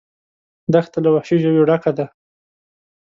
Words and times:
دښته 0.73 0.99
له 1.05 1.09
وحشي 1.15 1.37
ژویو 1.43 1.67
ډکه 1.69 1.91
ده. 1.97 2.05